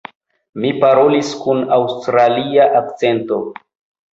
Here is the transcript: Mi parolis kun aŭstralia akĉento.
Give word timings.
Mi 0.61 0.71
parolis 0.83 1.29
kun 1.43 1.61
aŭstralia 1.77 2.67
akĉento. 2.81 3.43